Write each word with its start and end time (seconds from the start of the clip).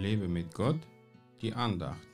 Lebe 0.00 0.28
mit 0.28 0.54
Gott, 0.54 0.80
die 1.42 1.52
Andacht. 1.52 2.08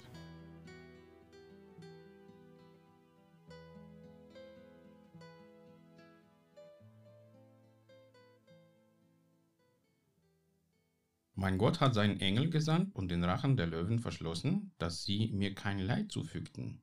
Mein 11.37 11.59
Gott 11.59 11.79
hat 11.79 11.95
seinen 11.95 12.19
Engel 12.19 12.51
gesandt 12.51 12.93
und 12.97 13.09
den 13.09 13.23
Rachen 13.23 13.57
der 13.57 13.69
Löwen 13.69 14.01
verschlossen, 14.01 14.73
dass 14.79 15.05
sie 15.05 15.29
mir 15.29 15.55
kein 15.55 15.79
Leid 15.79 16.11
zufügten. 16.11 16.83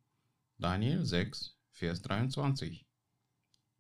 Daniel 0.57 1.04
6, 1.04 1.57
Vers 1.71 2.01
23. 2.04 2.85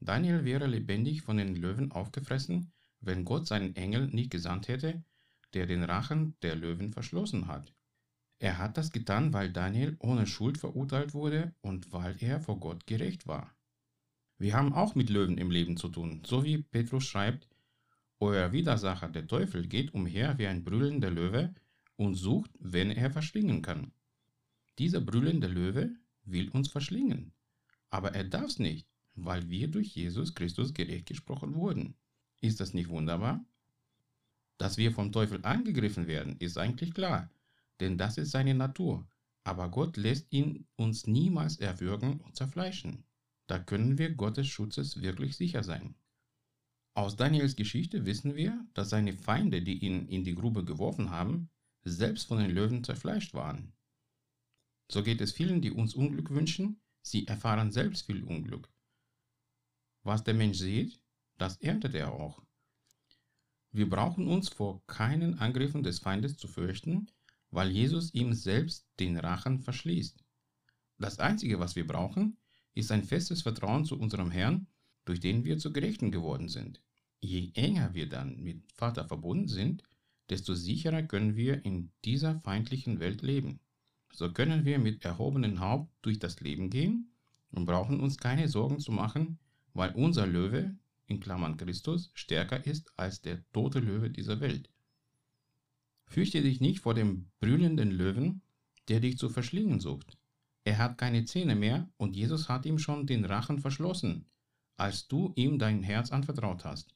Daniel 0.01 0.43
wäre 0.43 0.67
lebendig 0.67 1.21
von 1.21 1.37
den 1.37 1.55
Löwen 1.55 1.93
aufgefressen, 1.93 2.73
wenn 2.99 3.23
Gott 3.23 3.47
seinen 3.47 3.77
Engel 3.77 4.07
nicht 4.07 4.29
gesandt 4.29 4.67
hätte, 4.67 5.05
der 5.53 5.65
den 5.65 5.83
Rachen 5.83 6.35
der 6.41 6.55
Löwen 6.55 6.91
verschlossen 6.91 7.47
hat. 7.47 7.73
Er 8.39 8.57
hat 8.57 8.77
das 8.77 8.91
getan, 8.91 9.31
weil 9.33 9.51
Daniel 9.51 9.95
ohne 9.99 10.27
Schuld 10.27 10.57
verurteilt 10.57 11.13
wurde 11.13 11.55
und 11.61 11.93
weil 11.93 12.15
er 12.19 12.41
vor 12.41 12.59
Gott 12.59 12.85
gerecht 12.85 13.25
war. 13.27 13.55
Wir 14.37 14.55
haben 14.55 14.73
auch 14.73 14.95
mit 14.95 15.09
Löwen 15.09 15.37
im 15.37 15.51
Leben 15.51 15.77
zu 15.77 15.87
tun, 15.87 16.21
so 16.25 16.43
wie 16.43 16.57
Petrus 16.57 17.05
schreibt, 17.05 17.47
euer 18.19 18.51
Widersacher, 18.51 19.09
der 19.09 19.27
Teufel, 19.27 19.67
geht 19.67 19.93
umher 19.93 20.37
wie 20.37 20.47
ein 20.47 20.63
brüllender 20.63 21.11
Löwe 21.11 21.53
und 21.95 22.15
sucht, 22.15 22.51
wen 22.59 22.89
er 22.91 23.11
verschlingen 23.11 23.61
kann. 23.61 23.91
Dieser 24.79 25.01
brüllende 25.01 25.47
Löwe 25.47 25.95
will 26.23 26.49
uns 26.49 26.67
verschlingen, 26.69 27.33
aber 27.89 28.15
er 28.15 28.23
darf's 28.23 28.59
nicht, 28.59 28.87
weil 29.13 29.49
wir 29.49 29.67
durch 29.67 29.95
Jesus 29.95 30.35
Christus 30.35 30.73
gerecht 30.73 31.05
gesprochen 31.05 31.55
wurden. 31.55 31.95
Ist 32.41 32.59
das 32.59 32.73
nicht 32.73 32.89
wunderbar? 32.89 33.45
Dass 34.57 34.77
wir 34.77 34.91
vom 34.91 35.11
Teufel 35.11 35.43
angegriffen 35.43 36.07
werden, 36.07 36.37
ist 36.37 36.57
eigentlich 36.57 36.93
klar, 36.93 37.29
denn 37.79 37.97
das 37.97 38.17
ist 38.17 38.31
seine 38.31 38.53
Natur, 38.53 39.07
aber 39.43 39.69
Gott 39.69 39.97
lässt 39.97 40.31
ihn 40.31 40.67
uns 40.75 41.07
niemals 41.07 41.57
erwürgen 41.57 42.19
und 42.21 42.35
zerfleischen. 42.35 43.03
Da 43.47 43.59
können 43.59 43.97
wir 43.97 44.13
Gottes 44.13 44.47
Schutzes 44.47 45.01
wirklich 45.01 45.35
sicher 45.35 45.63
sein. 45.63 45.95
Aus 46.95 47.15
Daniels 47.15 47.55
Geschichte 47.55 48.05
wissen 48.05 48.35
wir, 48.35 48.65
dass 48.73 48.89
seine 48.89 49.13
Feinde, 49.13 49.61
die 49.61 49.83
ihn 49.83 50.07
in 50.07 50.23
die 50.23 50.35
Grube 50.35 50.63
geworfen 50.63 51.09
haben, 51.09 51.49
selbst 51.83 52.27
von 52.27 52.37
den 52.37 52.51
Löwen 52.51 52.83
zerfleischt 52.83 53.33
waren. 53.33 53.73
So 54.91 55.01
geht 55.03 55.21
es 55.21 55.31
vielen, 55.31 55.61
die 55.61 55.71
uns 55.71 55.95
Unglück 55.95 56.29
wünschen, 56.29 56.79
sie 57.01 57.27
erfahren 57.27 57.71
selbst 57.71 58.05
viel 58.05 58.23
Unglück. 58.23 58.69
Was 60.03 60.23
der 60.23 60.35
Mensch 60.35 60.59
sieht, 60.59 61.01
das 61.37 61.57
erntet 61.57 61.95
er 61.95 62.13
auch. 62.13 62.43
Wir 63.73 63.89
brauchen 63.89 64.27
uns 64.27 64.47
vor 64.47 64.81
keinen 64.87 65.39
Angriffen 65.39 65.83
des 65.83 65.99
Feindes 65.99 66.37
zu 66.37 66.47
fürchten, 66.47 67.07
weil 67.51 67.69
Jesus 67.69 68.13
ihm 68.13 68.33
selbst 68.33 68.87
den 68.99 69.17
Rachen 69.17 69.59
verschließt. 69.59 70.23
Das 70.99 71.19
Einzige, 71.19 71.59
was 71.59 71.75
wir 71.75 71.85
brauchen, 71.85 72.37
ist 72.73 72.91
ein 72.91 73.03
festes 73.03 73.41
Vertrauen 73.41 73.83
zu 73.83 73.99
unserem 73.99 74.31
Herrn 74.31 74.67
durch 75.05 75.19
den 75.19 75.43
wir 75.43 75.57
zu 75.57 75.71
Gerechten 75.71 76.11
geworden 76.11 76.49
sind. 76.49 76.81
Je 77.19 77.51
enger 77.55 77.93
wir 77.93 78.07
dann 78.09 78.41
mit 78.41 78.71
Vater 78.73 79.05
verbunden 79.05 79.47
sind, 79.47 79.83
desto 80.29 80.53
sicherer 80.55 81.03
können 81.03 81.35
wir 81.35 81.65
in 81.65 81.91
dieser 82.05 82.39
feindlichen 82.41 82.99
Welt 82.99 83.21
leben. 83.21 83.59
So 84.11 84.31
können 84.31 84.65
wir 84.65 84.79
mit 84.79 85.03
erhobenem 85.03 85.59
Haupt 85.59 85.91
durch 86.01 86.19
das 86.19 86.39
Leben 86.39 86.69
gehen 86.69 87.11
und 87.51 87.65
brauchen 87.65 87.99
uns 87.99 88.17
keine 88.17 88.47
Sorgen 88.47 88.79
zu 88.79 88.91
machen, 88.91 89.39
weil 89.73 89.91
unser 89.95 90.27
Löwe, 90.27 90.75
in 91.13 91.19
Klammern 91.19 91.57
Christus, 91.57 92.11
stärker 92.13 92.65
ist 92.65 92.91
als 92.97 93.21
der 93.21 93.43
tote 93.51 93.79
Löwe 93.79 94.09
dieser 94.09 94.39
Welt. 94.39 94.69
Fürchte 96.05 96.41
dich 96.41 96.59
nicht 96.59 96.79
vor 96.79 96.93
dem 96.93 97.31
brüllenden 97.39 97.91
Löwen, 97.91 98.41
der 98.87 98.99
dich 98.99 99.17
zu 99.17 99.29
verschlingen 99.29 99.79
sucht. 99.79 100.17
Er 100.63 100.77
hat 100.77 100.97
keine 100.97 101.25
Zähne 101.25 101.55
mehr 101.55 101.89
und 101.97 102.15
Jesus 102.15 102.49
hat 102.49 102.65
ihm 102.65 102.79
schon 102.79 103.05
den 103.05 103.25
Rachen 103.25 103.59
verschlossen, 103.59 104.25
als 104.77 105.07
du 105.07 105.33
ihm 105.35 105.59
dein 105.59 105.83
Herz 105.83 106.11
anvertraut 106.11 106.65
hast. 106.65 106.95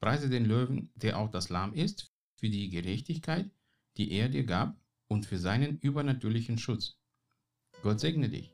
Preise 0.00 0.28
den 0.28 0.44
Löwen, 0.44 0.90
der 0.94 1.18
auch 1.18 1.30
das 1.30 1.48
Lamm 1.48 1.72
ist, 1.72 2.12
für 2.34 2.48
die 2.48 2.68
Gerechtigkeit, 2.68 3.50
die 3.96 4.10
er 4.12 4.28
dir 4.28 4.44
gab, 4.44 4.76
und 5.06 5.26
für 5.26 5.38
seinen 5.38 5.78
übernatürlichen 5.78 6.58
Schutz. 6.58 6.96
Gott 7.82 8.00
segne 8.00 8.28
dich. 8.28 8.53